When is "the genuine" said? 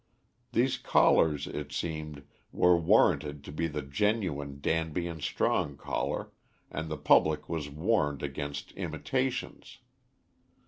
3.67-4.59